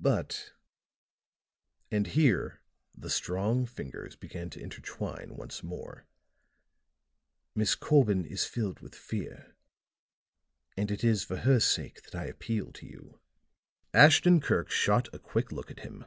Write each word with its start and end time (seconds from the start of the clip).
But," 0.00 0.52
and 1.90 2.06
here 2.06 2.60
the 2.96 3.10
strong 3.10 3.66
fingers 3.66 4.14
began 4.14 4.48
to 4.50 4.60
intertwine 4.60 5.34
once 5.36 5.64
more, 5.64 6.06
"Miss 7.56 7.74
Corbin 7.74 8.24
is 8.24 8.44
filled 8.44 8.78
with 8.78 8.94
fear, 8.94 9.56
and 10.76 10.88
it 10.92 11.02
is 11.02 11.24
for 11.24 11.38
her 11.38 11.58
sake 11.58 12.04
that 12.04 12.14
I 12.14 12.26
appeal 12.26 12.70
to 12.74 12.86
you." 12.86 13.18
Ashton 13.92 14.40
Kirk 14.40 14.70
shot 14.70 15.12
a 15.12 15.18
quick 15.18 15.50
look 15.50 15.68
at 15.72 15.80
him. 15.80 16.04